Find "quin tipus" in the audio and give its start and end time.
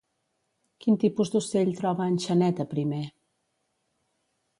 0.85-1.31